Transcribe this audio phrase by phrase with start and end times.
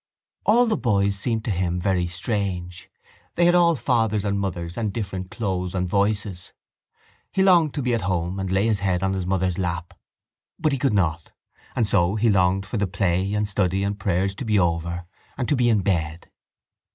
[0.47, 2.89] All the boys seemed to him very strange.
[3.35, 6.53] They had all fathers and mothers and different clothes and voices.
[7.31, 9.93] He longed to be at home and lay his head on his mother's lap.
[10.57, 11.33] But he could not:
[11.75, 15.05] and so he longed for the play and study and prayers to be over
[15.37, 16.31] and to be in bed.